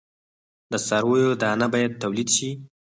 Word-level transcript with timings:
د 0.71 0.73
څارویو 0.87 1.31
دانه 1.41 1.67
باید 1.73 1.97
تولید 2.03 2.29
شي. 2.35 2.49